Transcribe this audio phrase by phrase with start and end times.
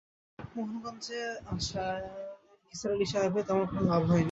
[0.39, 1.21] মোহনগঞ্জে
[1.51, 2.05] আসায়
[2.67, 4.19] নিসার আলি সাহেবের তেমন কোনো লাভ হয় নি।